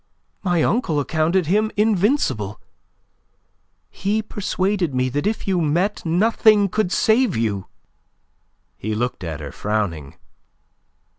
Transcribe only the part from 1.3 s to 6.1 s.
him invincible; he persuaded me that if you met